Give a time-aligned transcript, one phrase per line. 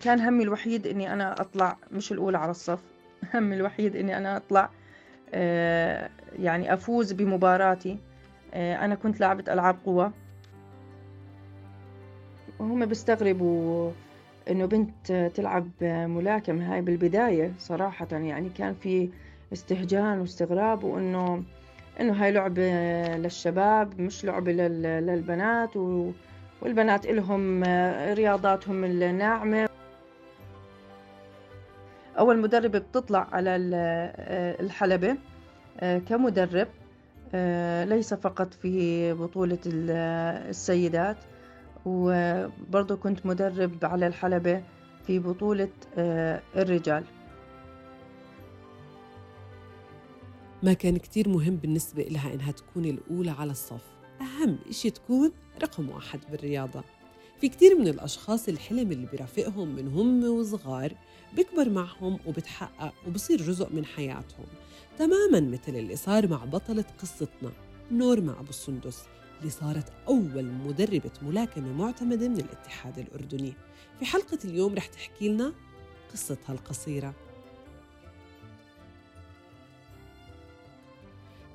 [0.00, 2.80] كان همي الوحيد إني أنا أطلع مش الأولى على الصف.
[3.34, 4.70] همي الوحيد إني أنا أطلع
[5.34, 7.98] آه، يعني أفوز بمباراتي.
[8.54, 10.12] آه، أنا كنت لاعبة ألعاب قوى
[12.58, 13.92] وهم بيستغربوا
[14.50, 19.08] إنه بنت تلعب ملاكمة هاي بالبداية صراحة يعني كان في
[19.52, 21.42] استهجان واستغراب وإنه
[22.00, 22.62] إنه هاي لعبة
[23.16, 25.76] للشباب مش لعبة للبنات
[26.62, 27.64] والبنات إلهم
[28.14, 29.68] رياضاتهم الناعمة.
[32.18, 33.56] أول مدربة بتطلع على
[34.60, 35.16] الحلبة
[35.80, 36.68] كمدرب
[37.88, 41.16] ليس فقط في بطولة السيدات
[41.86, 44.62] وبرضه كنت مدرب على الحلبة
[45.06, 45.70] في بطولة
[46.56, 47.04] الرجال.
[50.62, 53.84] ما كان كتير مهم بالنسبة إلها إنها تكون الأولى على الصف.
[54.20, 55.32] أهم إشي تكون
[55.62, 56.84] رقم واحد بالرياضة.
[57.40, 60.92] في كتير من الأشخاص الحلم اللي برافقهم من هم وصغار
[61.36, 64.46] بكبر معهم وبتحقق وبصير جزء من حياتهم.
[64.98, 67.52] تماما مثل اللي صار مع بطلة قصتنا
[67.92, 69.02] نورما أبو السندس
[69.40, 73.52] اللي صارت أول مدربة ملاكمة معتمدة من الاتحاد الأردني.
[73.98, 75.52] في حلقة اليوم رح تحكي لنا
[76.12, 77.14] قصتها القصيرة.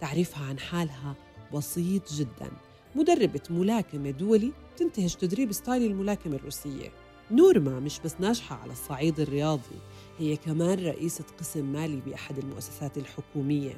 [0.02, 1.16] تعريفها عن حالها
[1.54, 2.52] بسيط جدا.
[2.96, 6.90] مدربة ملاكمة دولي تنتهج تدريب ستايل الملاكمة الروسية.
[7.32, 9.80] نورما مش بس ناجحة على الصعيد الرياضي
[10.18, 13.74] هي كمان رئيسة قسم مالي بأحد المؤسسات الحكومية.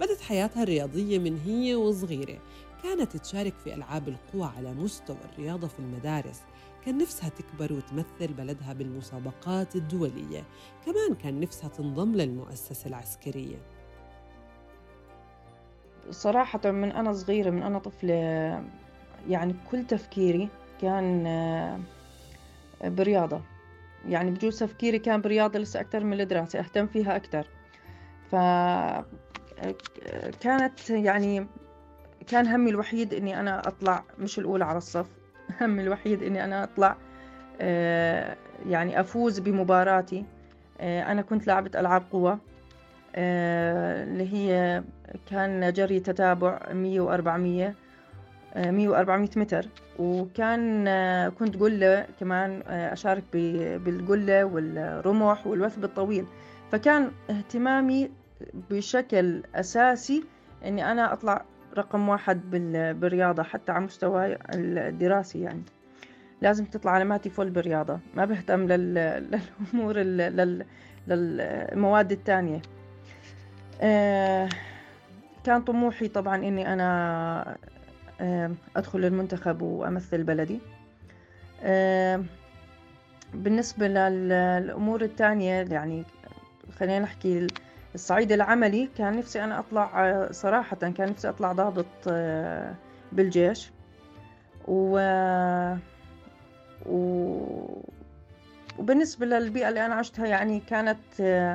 [0.00, 2.38] بدت حياتها الرياضية من هي وصغيرة.
[2.82, 6.40] كانت تشارك في ألعاب القوى على مستوى الرياضة في المدارس.
[6.84, 10.46] كان نفسها تكبر وتمثل بلدها بالمسابقات الدولية.
[10.86, 13.77] كمان كان نفسها تنضم للمؤسسة العسكرية.
[16.10, 18.14] صراحة من أنا صغيرة من أنا طفلة
[19.28, 20.48] يعني كل تفكيري
[20.80, 21.78] كان آه،
[22.84, 23.40] برياضة.
[24.08, 27.46] يعني بجوز تفكيري كان برياضة لسه أكثر من الدراسة أهتم فيها أكثر.
[28.30, 28.34] ف
[30.40, 31.46] كانت يعني
[32.26, 35.06] كان همي الوحيد إني أنا أطلع مش الأولى على الصف.
[35.60, 36.96] همي الوحيد إني أنا أطلع
[37.60, 38.36] آه،
[38.66, 40.24] يعني أفوز بمباراتي.
[40.80, 42.38] آه، أنا كنت لاعبة ألعاب قوى
[43.18, 44.82] اللي هي
[45.30, 47.72] كان جري تتابع 100 و400
[48.56, 49.66] 100 و400 متر.
[49.98, 53.24] وكان آه، كنت قلة كمان آه، أشارك
[53.76, 56.26] بالقلة والرمح والوثب الطويل.
[56.72, 58.10] فكان اهتمامي
[58.70, 60.24] بشكل أساسي
[60.64, 61.44] أني أنا أطلع
[61.78, 62.50] رقم واحد
[63.00, 65.62] بالرياضة حتى على مستوى الدراسي يعني.
[66.42, 69.96] لازم تطلع علاماتي فل بالرياضة ما بهتم للأمور
[71.08, 72.62] للمواد الثانية.
[73.80, 74.48] آه،
[75.44, 77.56] كان طموحي طبعا إني أنا
[78.76, 80.60] أدخل المنتخب وأمثل بلدي.
[83.34, 86.04] بالنسبة للأمور الثانية يعني
[86.78, 87.46] خلينا نحكي
[87.94, 92.74] الصعيد العملي كان نفسي أنا أطلع صراحة كان نفسي أطلع ضابط آه،
[93.12, 93.70] بالجيش.
[94.68, 94.98] و
[98.78, 101.52] وبالنسبة للبيئة اللي أنا عشتها يعني كانت آه،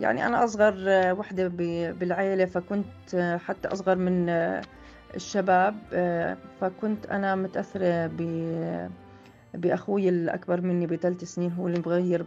[0.00, 0.74] يعني أنا أصغر
[1.18, 1.48] وحدة
[1.92, 4.28] بالعيلة فكنت حتى أصغر من
[5.14, 5.74] الشباب
[6.60, 8.10] فكنت أنا متأثرة
[9.54, 12.26] بأخوي الأكبر مني بثلاث سنين هو اللي مغير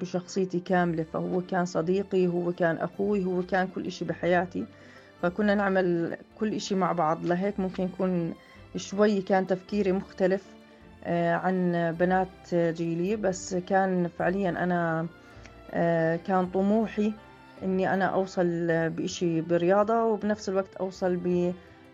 [0.00, 4.66] بشخصيتي كاملة فهو كان صديقي هو كان أخوي هو كان كل إشي بحياتي.
[5.22, 8.34] فكنا نعمل كل إشي مع بعض لهيك ممكن يكون
[8.76, 10.44] شوي كان تفكيري مختلف
[11.06, 15.06] عن بنات جيلي بس كان فعليا أنا آه،
[16.26, 17.12] كان طموحي
[17.62, 21.16] إني أنا أوصل بإشي برياضة وبنفس الوقت أوصل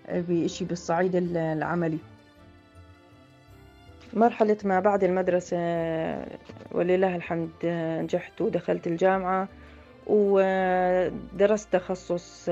[0.08, 1.98] بإشي بالصعيد العملي.
[4.14, 5.56] مرحلة ما بعد المدرسة
[6.72, 7.50] ولله الحمد
[8.02, 9.48] نجحت ودخلت الجامعة
[10.06, 12.50] ودرست تخصص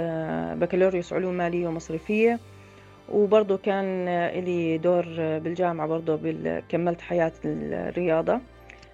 [0.55, 2.39] بكالوريوس علوم مالية ومصرفية.
[3.13, 4.07] وبرضه كان
[4.45, 6.21] لي دور بالجامعة برضه
[6.69, 8.41] كملت حياة الرياضة.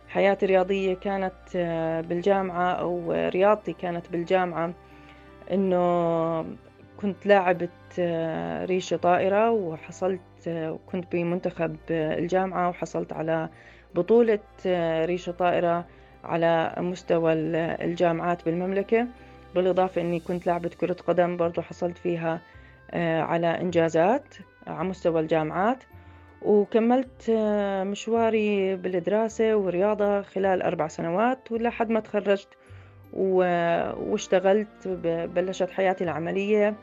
[0.09, 4.73] حياتي الرياضية كانت آه، بالجامعة أو رياضتي كانت بالجامعة
[5.53, 6.43] إنه
[7.01, 7.69] كنت لاعبة
[7.99, 13.49] آه، ريشة طائرة وحصلت آه، كنت بمنتخب الجامعة وحصلت على
[13.95, 14.39] بطولة
[15.05, 15.85] ريشة طائرة
[16.25, 19.07] على مستوى الجامعات بالمملكة.
[19.55, 22.41] بالإضافة أني كنت لاعبة كرة قدم برضو حصلت فيها
[23.21, 24.35] على إنجازات
[24.67, 25.85] على مستوى الجامعات.
[26.43, 32.49] وكملت آه، مشواري بالدراسة والرياضة خلال أربع سنوات ولحد ما تخرجت
[33.13, 34.89] واشتغلت
[35.35, 36.77] بلشت حياتي العملية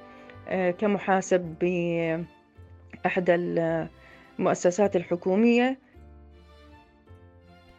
[0.48, 3.36] آه، كمحاسب بإحدى
[4.40, 5.80] المؤسسات الحكومية.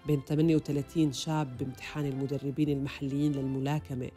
[0.06, 4.10] بين 38 شاب بامتحان المدربين المحليين للملاكمة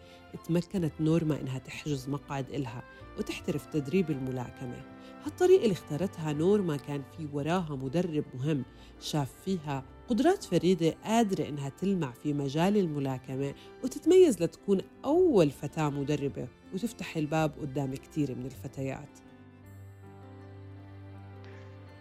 [0.48, 2.84] تمكنت نورما إنها تحجز مقعد إلها
[3.18, 4.97] وتحترف تدريب الملاكمة.
[5.28, 8.64] هالطريقة اللي اختارتها نورما كان في وراها مدرب مهم
[9.00, 13.54] شاف فيها قدرات فريدة قادرة إنها تلمع في مجال الملاكمة
[13.84, 19.10] وتتميز لتكون أول فتاة مدربة وتفتح الباب قدام كتير من الفتيات.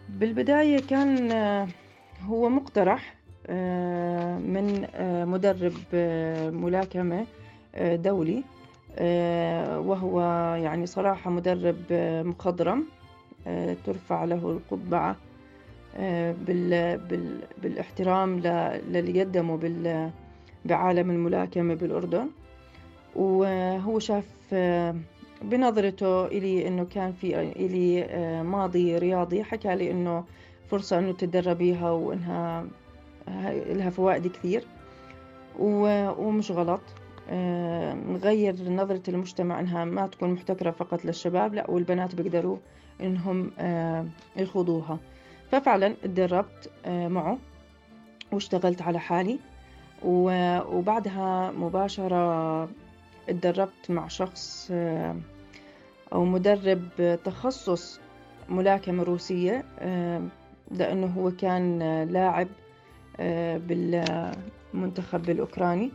[0.09, 1.69] بالبداية كان آه،
[2.23, 5.75] هو مقترح آه، من آه، مدرب
[6.55, 7.27] ملاكمة
[7.81, 8.45] دولي
[9.89, 10.21] وهو
[10.63, 11.77] يعني صراحة مدرب
[12.27, 12.87] مخضرم.
[13.85, 15.17] ترفع له القبعة
[16.47, 17.01] بال
[17.63, 18.39] بالاحترام
[18.89, 19.57] للي قدمه
[20.65, 22.29] بعالم الملاكمة بالأردن.
[23.17, 24.55] وهو شاف
[25.43, 28.09] بنظرته إلي إنه كان في إلي
[28.43, 30.25] ماضي رياضي حكى لي إنه
[30.71, 32.67] فرصة إنه تتدربيها وإنها
[33.67, 34.65] لها فوائد كثير.
[35.59, 36.81] ومش غلط
[38.13, 42.57] نغير نظرة المجتمع إنها ما تكون محتكرة فقط للشباب لا والبنات بيقدروا
[43.01, 43.51] إنهم
[44.37, 44.99] يخوضوها.
[45.51, 47.39] ففعلا تدربت معه
[48.33, 49.39] واشتغلت على حالي.
[50.05, 52.69] وبعدها مباشرة
[53.27, 54.71] تدربت مع شخص
[56.13, 58.01] أو مدرب تخصص
[58.49, 59.65] ملاكمة روسية
[60.71, 62.49] لأنه هو كان لاعب
[63.69, 65.91] بالمنتخب الأوكراني.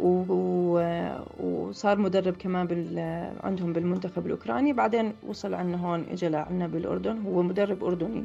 [0.00, 2.98] وصار مدرب كمان بال...
[3.44, 4.72] عندهم بالمنتخب الأوكراني.
[4.72, 7.22] بعدين وصل عنا هون إجا لعنا بالأردن.
[7.26, 8.24] هو مدرب أردني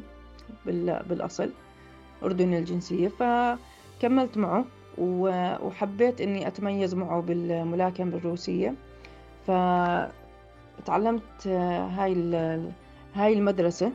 [0.66, 1.02] بال...
[1.08, 1.50] بالأصل
[2.22, 3.08] أردني الجنسية.
[3.08, 4.64] فكملت معه
[4.98, 8.74] وحبيت إني أتميز معه بالملاكمة الروسية
[9.46, 12.14] فتعلمت هاي
[13.14, 13.92] هاي المدرسة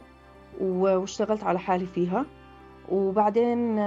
[0.62, 2.26] واشتغلت على حالي فيها.
[2.90, 3.80] وبعدين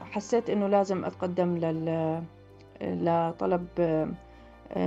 [0.00, 2.22] حسيت إنه لازم أتقدم لل
[2.82, 3.66] لطلب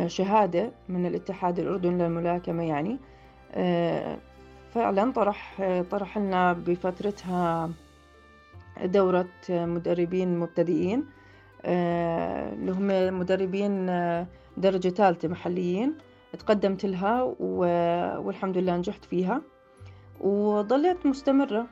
[0.07, 2.99] شهادة من الاتحاد الأردني للملاكمة يعني.
[4.73, 5.61] فعلا طرح
[5.91, 7.69] طرح لنا بفترتها
[8.83, 11.05] دورة مدربين مبتدئين
[11.65, 13.85] اللي هم مدربين
[14.57, 15.93] درجة ثالثة محليين.
[16.39, 17.21] تقدمت لها
[18.19, 19.41] والحمد لله نجحت فيها.
[20.21, 21.65] وظليت مستمرة.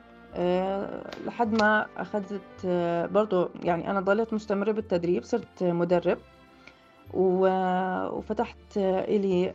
[1.26, 2.66] لحد ما أخذت
[3.12, 6.18] برضو يعني أنا ظليت مستمرة بالتدريب صرت مدرب.
[7.14, 9.54] وفتحت إلي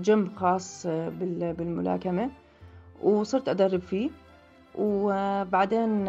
[0.00, 2.30] جيم خاص بالملاكمة.
[3.02, 4.10] وصرت أدرب فيه.
[4.78, 6.08] وبعدين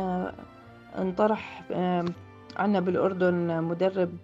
[0.98, 1.64] انطرح
[2.58, 4.18] عنا بالأردن مدرب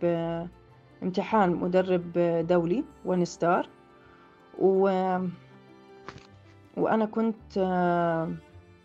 [1.03, 2.11] امتحان مدرب
[2.47, 3.69] دولي ون ستار
[4.59, 4.89] و
[6.77, 7.57] وأنا كنت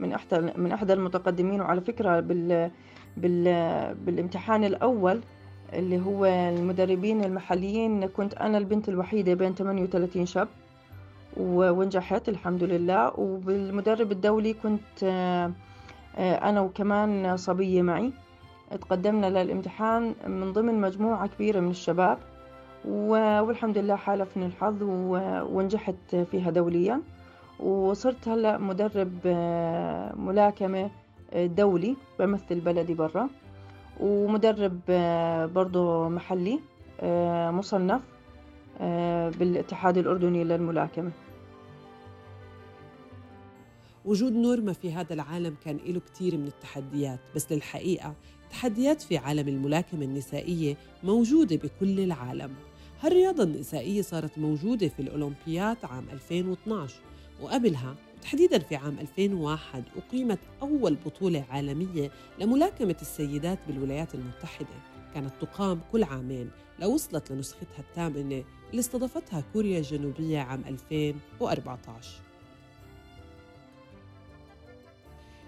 [0.03, 2.71] من إحدى من إحدى المتقدمين وعلى فكرة بال
[3.17, 3.45] بال
[3.95, 5.21] بالامتحان الأول
[5.73, 10.49] اللي هو المدربين المحليين كنت أنا البنت الوحيدة بين 38 شاب
[11.37, 13.21] ونجحت الحمد لله.
[13.21, 15.03] وبالمدرب الدولي كنت
[16.19, 18.13] أنا وكمان صبية معي.
[18.71, 22.19] تقدمنا للامتحان من ضمن مجموعة كبيرة من الشباب
[22.85, 24.83] والحمد لله حالفني الحظ
[25.53, 27.01] ونجحت فيها دوليا.
[27.63, 30.91] وصرت هلأ مدرب آه، ملاكمة
[31.33, 33.29] آه، دولي بمثل بلدي برا.
[34.01, 36.61] ومدرب آه، برضو محلي
[37.51, 38.03] مصنف
[39.39, 41.11] بالاتحاد الأردني للملاكمة.
[44.05, 48.15] وجود نورما في هذا العالم كان له كثير من التحديات بس للحقيقة
[48.51, 52.51] تحديات في عالم الملاكمة النسائية موجودة بكل العالم.
[53.01, 56.95] هالرياضة النسائية صارت موجودة في الأولمبيات عام 2012
[57.41, 64.67] وقبلها تحديدا في عام 2001 أقيمت أول بطولة عالمية لملاكمة السيدات بالولايات المتحدة.
[65.15, 72.09] كانت تقام كل عامين لوصلت لنسختها الثامنة اللي استضافتها كوريا الجنوبية عام 2014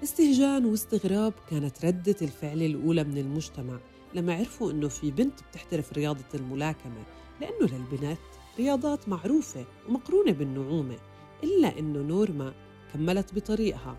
[0.03, 3.79] استهجان واستغراب كانت ردة الفعل الأولى من المجتمع.
[4.14, 7.03] لما عرفوا إنه في بنت بتحترف رياضة الملاكمة
[7.41, 8.19] لأنه للبنات
[8.59, 10.97] رياضات معروفة ومقرونة بالنعومة.
[11.43, 12.53] إلا إنه نورما
[12.93, 13.97] كملت بطريقها.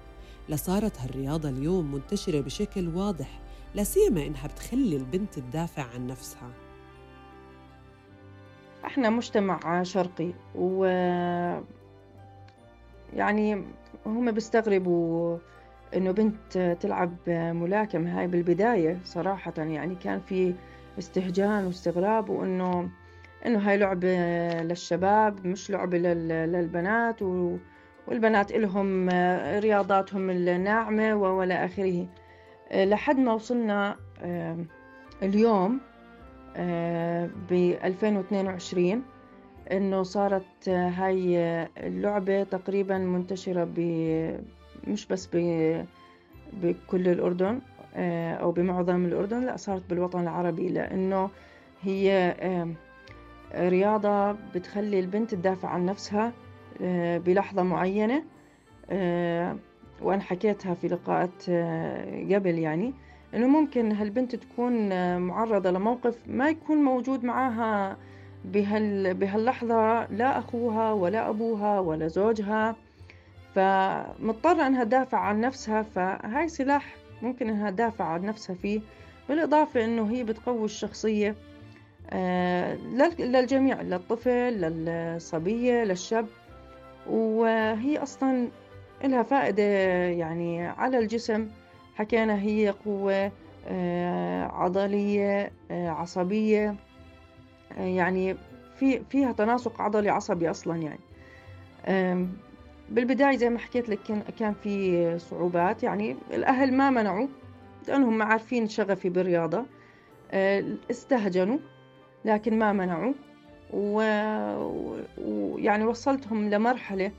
[0.49, 3.41] لصارت هالرياضة اليوم منتشرة بشكل واضح
[3.75, 6.51] لا سيما إنها بتخلي البنت تدافع عن نفسها.
[8.85, 10.85] إحنا مجتمع شرقي و
[13.13, 13.63] يعني
[14.05, 15.37] هم بيستغربوا
[15.95, 20.53] إنه بنت تلعب ملاكمة هاي بالبداية صراحة يعني كان في
[20.99, 22.89] استهجان واستغراب وإنه
[23.45, 24.17] إنه هاي لعبة
[24.61, 27.21] للشباب مش لعبة للبنات
[28.07, 29.09] والبنات إلهم
[29.59, 32.07] رياضاتهم الناعمة ولا آخره.
[32.73, 33.95] لحد ما وصلنا
[35.23, 35.79] اليوم
[37.49, 39.03] ب 2022
[39.71, 41.37] إنه صارت هاي
[41.77, 43.79] اللعبة تقريبا منتشرة ب
[44.87, 45.85] مش بس ب
[46.53, 47.59] بكل الأردن
[48.41, 51.29] أو بمعظم الأردن لا صارت بالوطن العربي لأنه
[51.81, 52.35] هي
[53.55, 56.33] رياضة بتخلي البنت تدافع عن نفسها
[57.17, 58.23] بلحظة معينة
[60.01, 61.43] وأنا حكيتها في لقاءات
[62.33, 62.93] قبل يعني
[63.33, 64.89] إنه ممكن هالبنت تكون
[65.21, 67.97] معرضة لموقف ما يكون موجود معاها
[68.45, 72.75] بهال بهاللحظة لا أخوها ولا أبوها ولا زوجها
[73.55, 78.81] فمضطرة إنها تدافع عن نفسها فهاي سلاح ممكن إنها تدافع عن نفسها فيه
[79.29, 81.29] بالإضافة إنه هي بتقوي الشخصية.
[81.29, 81.35] آه،
[83.19, 86.27] للجميع للطفل للصبية للشاب.
[87.09, 88.47] وهي أصلا
[89.03, 89.63] لها فائدة
[90.07, 91.49] يعني على الجسم.
[91.95, 93.31] حكينا هي قوة
[93.67, 96.75] آه، عضلية آه، عصبية.
[97.77, 98.35] يعني
[98.75, 100.99] في فيها تناسق عضلي عصبي أصلا يعني.
[102.89, 103.99] بالبداية زي ما حكيت لك
[104.39, 105.83] كان في صعوبات.
[105.83, 107.27] يعني الأهل ما منعوا
[107.87, 109.65] لأنهم عارفين شغفي بالرياضة.
[110.91, 111.57] استهجنوا.
[112.25, 113.13] لكن ما منعوا.
[113.73, 117.11] ويعني وصلتهم لمرحلة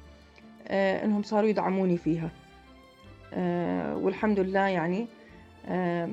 [0.68, 2.30] آه، إنهم صاروا يدعموني فيها.
[3.34, 5.06] آه، والحمد لله يعني
[5.66, 6.10] آه،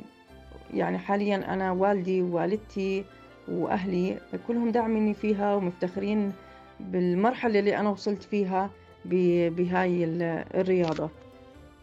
[0.73, 3.03] يعني حاليا أنا والدي ووالدتي
[3.47, 6.31] وأهلي كلهم داعميني فيها ومفتخرين
[6.79, 8.69] بالمرحلة اللي أنا وصلت فيها
[9.05, 10.03] بهاي
[10.55, 11.09] الرياضة.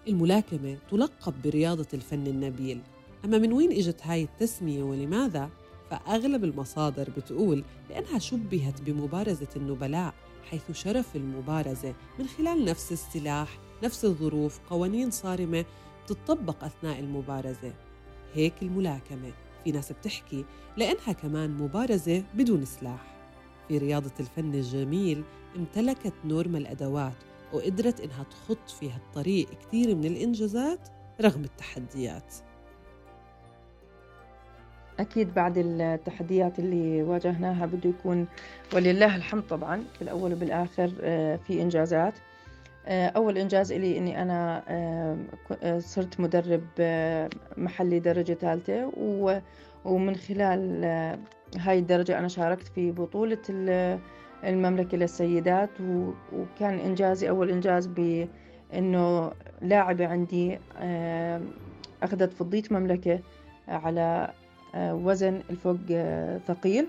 [0.09, 2.81] الملاكمة تلقب برياضة الفن النبيل.
[3.25, 5.51] أما من وين إجت هاي التسمية ولماذا؟
[5.91, 10.15] فأغلب المصادر بتقول لأنها شبهت بمبارزة النبلاء
[10.51, 15.65] حيث شرف المبارزة من خلال نفس السلاح نفس الظروف قوانين صارمة
[16.05, 17.73] بتطبق أثناء المبارزة.
[18.35, 19.33] هيك الملاكمة.
[19.65, 20.45] في ناس بتحكي
[20.77, 23.17] لأنها كمان مبارزة بدون سلاح.
[23.69, 25.25] في رياضة الفن الجميل
[25.57, 27.17] امتلكت نورما الأدوات
[27.53, 30.89] وقدرت إنها تخط في هالطريق كثير من الإنجازات
[31.21, 32.35] رغم التحديات.
[35.01, 38.27] أكيد بعد التحديات اللي واجهناها بده يكون
[38.75, 42.15] ولله الحمد طبعا في الأول وبالآخر آه، في إنجازات.
[42.87, 46.65] آه، أول إنجاز إلي إني أنا آه، صرت مدرب
[47.57, 48.93] محلي درجة ثالثة
[49.85, 50.85] ومن خلال
[51.59, 53.39] هاي الدرجة أنا شاركت في بطولة
[54.45, 55.71] المملكة للسيدات
[56.33, 60.59] وكان إنجازي أول إنجاز بأنه لاعبة عندي
[62.03, 63.21] أخذت فضية مملكة
[63.69, 64.31] على
[64.75, 66.87] وزن الفوق آه، ثقيل.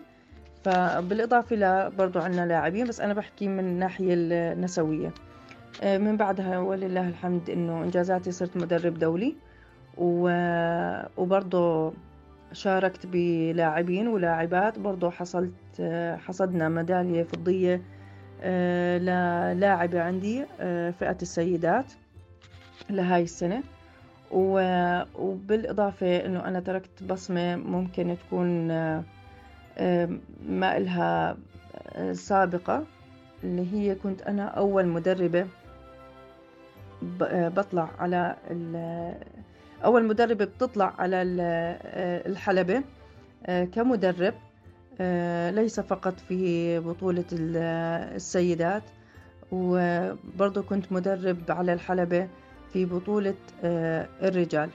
[0.63, 5.13] فبالإضافة ل برضو عنا لاعبين بس أنا بحكي من الناحية النسوية.
[5.83, 9.35] آه، من بعدها ولله الحمد إنه إنجازاتي صرت مدرب دولي
[11.17, 11.93] وبرضو
[12.53, 14.79] شاركت بلاعبين ولاعبات.
[14.79, 15.81] برضو حصلت
[16.25, 17.81] حصدنا ميدالية فضية
[19.00, 20.45] للاعبة عندي
[21.00, 21.93] فئة السيدات
[22.89, 23.63] لهاي السنة.
[24.33, 28.71] وبالإضافة أنه أنا تركت بصمة ممكن تكون
[29.77, 30.09] آه،
[30.47, 31.38] ما إلها
[31.95, 32.83] آه، سابقة
[33.43, 35.47] اللي هي كنت أنا أول مدربة
[37.21, 38.35] آه، بطلع على
[39.83, 41.21] أول مدربة بتطلع على
[42.25, 42.83] الحلبة
[43.47, 44.33] كمدرب
[45.51, 48.83] ليس فقط في بطولة السيدات
[49.51, 52.27] وبرضو كنت مدرب على الحلبة
[52.73, 54.69] في بطولة آه، الرجال.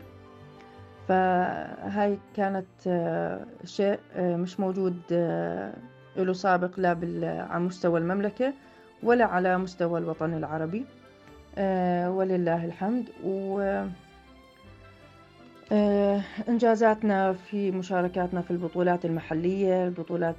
[1.08, 4.96] فهاي كانت آه، شيء آه، مش موجود
[6.16, 6.92] له سابق لا
[7.50, 8.52] على مستوى المملكة
[9.02, 10.84] ولا على مستوى الوطن العربي.
[12.08, 13.08] ولله الحمد.
[13.24, 13.84] و
[16.48, 20.36] إنجازاتنا في مشاركاتنا في البطولات المحلية البطولات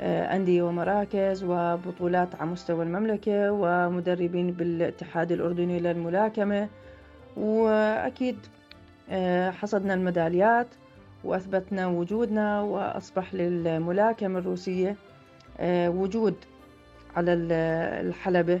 [0.00, 6.68] أندية ومراكز وبطولات على مستوى المملكة ومدربين بالاتحاد الأردني للملاكمة.
[7.36, 8.36] وأكيد
[9.10, 10.66] آه، حصدنا الميداليات
[11.24, 14.96] وأثبتنا وجودنا وأصبح للملاكمة الروسية
[15.60, 16.34] آه، وجود
[17.16, 17.32] على
[18.00, 18.60] الحلبة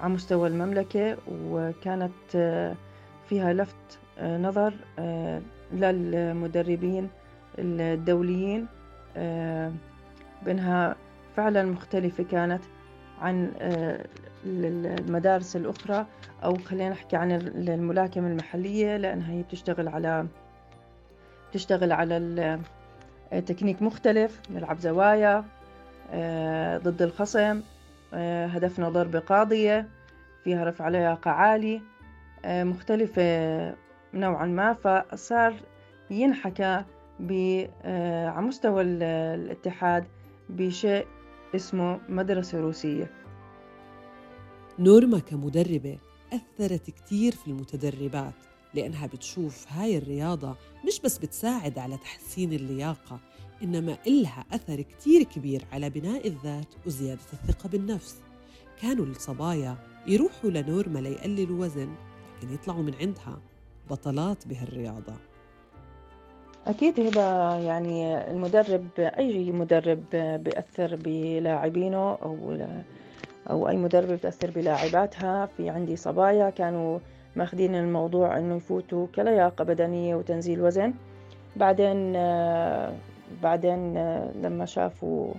[0.00, 1.16] على مستوى المملكة.
[1.50, 2.12] وكانت
[3.28, 4.72] فيها لفت نظر
[5.72, 7.08] للمدربين
[7.58, 8.60] الدوليين.
[8.60, 8.77] آه،
[10.42, 10.96] بأنها
[11.36, 12.62] فعلا مختلفة كانت
[13.20, 14.06] عن آه،
[14.46, 16.06] المدارس الأخرى
[16.44, 17.32] أو خلينا نحكي عن
[17.68, 20.26] الملاكمة المحلية لأنها هي بتشتغل على
[21.50, 22.58] بتشتغل على
[23.46, 25.44] تكنيك مختلف نلعب زوايا
[26.12, 27.62] آه، ضد الخصم
[28.12, 29.88] هدفنا ضربة قاضية
[30.44, 31.82] فيها رفع لياقة عالي
[32.46, 33.22] مختلفة
[34.14, 35.54] نوعا ما فصار
[36.10, 36.84] ينحكى
[37.20, 40.04] على مستوى الاتحاد
[40.48, 41.06] بشيء
[41.54, 43.10] اسمه مدرسة روسية.
[44.78, 45.98] نورما كمدربة
[46.32, 48.34] أثرت كتير في المتدربات
[48.74, 50.56] لأنها بتشوف هاي الرياضة
[50.86, 53.20] مش بس بتساعد على تحسين اللياقة
[53.62, 58.22] إنما إلها أثر كتير كبير على بناء الذات وزيادة الثقة بالنفس.
[58.82, 61.94] كانوا الصبايا يروحوا لنورما ليقللوا وزن
[62.36, 63.40] لكن يطلعوا من عندها
[63.90, 65.14] بطلات بهالرياضة.
[66.68, 72.56] أكيد هبة يعني المدرب أي مدرب بيأثر بلاعبينه أو
[73.50, 75.46] أو أي مدرب بتأثر بلاعباتها.
[75.46, 76.98] في عندي صبايا كانوا
[77.36, 80.94] ماخذين الموضوع إنه يفوتوا كلياقة بدنية وتنزيل وزن.
[81.56, 82.12] بعدين
[83.42, 83.94] بعدين
[84.42, 85.34] لما شافوا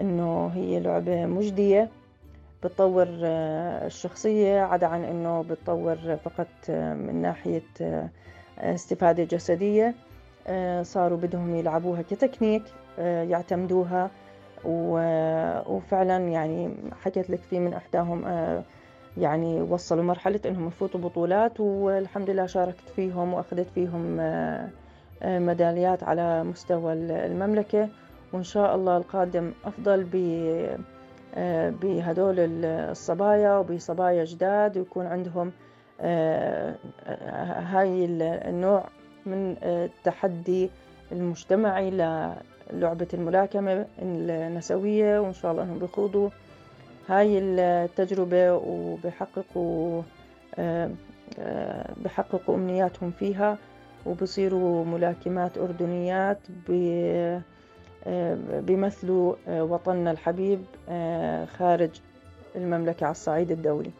[0.00, 1.88] إنه هي لعبة مجدية
[2.64, 4.60] بتطور الشخصية.
[4.60, 7.62] عدا عن إنه بتطور فقط من ناحية
[8.58, 9.94] استفادة جسدية.
[10.82, 12.62] صاروا بدهم يلعبوها كتكنيك
[12.98, 14.10] يعتمدوها
[15.66, 18.24] وفعلا يعني حكيت لك في من إحداهم
[19.16, 24.16] يعني وصلوا مرحلة إنهم يفوتوا بطولات والحمد لله شاركت فيهم وأخذت فيهم
[25.24, 27.88] ميداليات على مستوى المملكة.
[28.32, 30.04] وإن شاء الله القادم أفضل
[31.82, 35.52] بهدول الصبايا وبصبايا جداد ويكون عندهم
[37.72, 38.04] هاي
[38.48, 38.84] النوع
[39.26, 40.70] من التحدي
[41.12, 46.30] المجتمعي للعبة الملاكمة النسوية وإن شاء الله أنهم بيخوضوا
[47.08, 50.02] هاي التجربة وبيحققوا
[52.04, 53.58] بحققوا أمنياتهم فيها
[54.06, 56.38] وبصيروا ملاكمات أردنيات
[58.66, 60.64] بيمثلوا وطننا الحبيب
[61.58, 61.90] خارج
[62.56, 63.90] المملكة على الصعيد الدولي.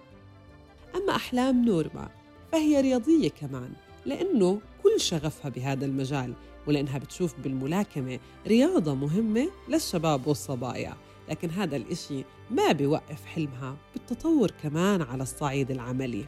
[0.94, 2.08] أما أحلام نورما
[2.52, 3.70] فهي رياضية كمان.
[4.06, 6.34] لأنه كل شغفها بهذا المجال
[6.66, 10.94] ولأنها بتشوف بالملاكمة رياضة مهمة للشباب والصبايا.
[11.28, 16.24] لكن هذا الإشي ما بيوقف حلمها بالتطور كمان على الصعيد العملي.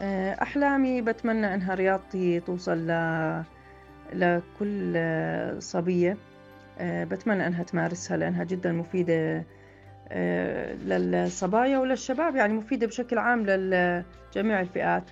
[0.00, 3.42] آه، أحلامي بتمنى إنها رياضتي توصل ل...
[4.12, 4.96] لكل
[5.62, 6.16] صبية.
[6.78, 9.44] آه، بتمنى إنها تمارسها لأنها جدا مفيدة
[10.08, 15.10] آه، للصبايا وللشباب يعني مفيدة بشكل عام لجميع الفئات.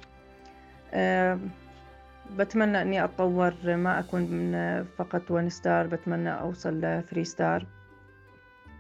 [2.39, 7.67] بتمنى إني أتطور ما أكون من فقط ون ستار بتمنى أوصل لثري ستار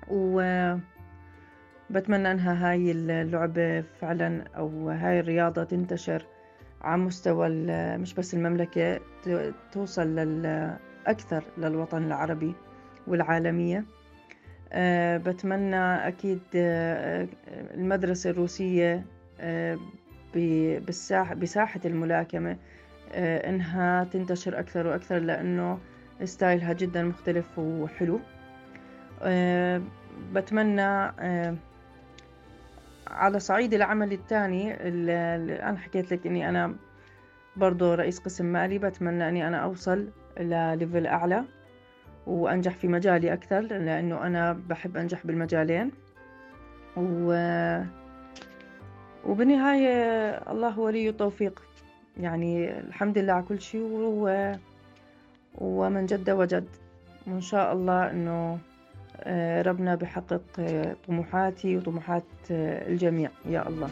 [0.08, 0.80] وبتمنى
[2.30, 6.26] إنها هاي اللعبة فعلا أو هاي الرياضة تنتشر
[6.82, 7.48] على مستوى
[7.96, 9.00] مش بس المملكة
[9.72, 10.18] توصل
[11.06, 12.54] أكثر للوطن العربي
[13.06, 13.84] والعالمية.
[14.72, 16.40] أه بتمنى أكيد
[17.74, 19.04] المدرسة الروسية
[21.34, 22.56] بساحة الملاكمة.
[23.12, 25.78] آه، إنها تنتشر أكثر وأكثر لأنه
[26.24, 28.20] ستايلها جدا مختلف وحلو.
[29.22, 29.82] آه،
[30.32, 31.56] بتمنى آه،
[33.06, 34.74] على صعيد العمل الثاني
[35.68, 36.74] أنا حكيت لك إني أنا
[37.56, 40.08] برضو رئيس قسم مالي بتمنى إني أنا أوصل
[40.40, 41.44] لليفل أعلى
[42.26, 45.90] وأنجح في مجالي أكثر لأنه أنا بحب أنجح بالمجالين.
[46.96, 47.32] و
[49.26, 49.92] وبالنهاية
[50.52, 51.62] الله ولي التوفيق.
[52.20, 54.52] يعني الحمد لله على كل شيء و...
[55.54, 56.68] ومن جد وجد.
[57.26, 58.58] وإن شاء الله إنه
[59.20, 63.30] آه، ربنا بحقق آه، طموحاتي وطموحات آه، الجميع.
[63.46, 63.90] يا الله.